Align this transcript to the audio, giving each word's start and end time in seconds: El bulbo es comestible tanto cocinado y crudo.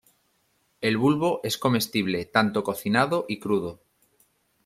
El 0.81 0.97
bulbo 0.97 1.41
es 1.43 1.59
comestible 1.59 2.25
tanto 2.25 2.63
cocinado 2.63 3.25
y 3.27 3.37
crudo. 3.39 3.81